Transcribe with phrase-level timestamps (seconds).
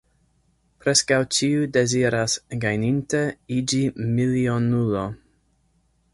[0.85, 3.21] Preskaŭ ĉiu deziras gajninte
[3.59, 3.83] iĝi
[4.17, 5.07] milionulo.